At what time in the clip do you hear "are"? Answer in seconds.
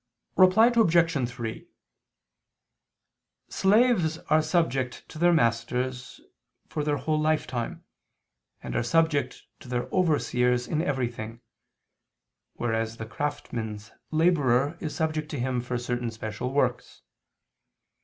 4.31-4.41, 8.75-8.81